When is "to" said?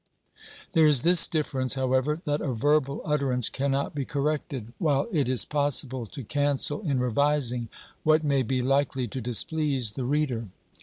6.07-6.23, 9.09-9.21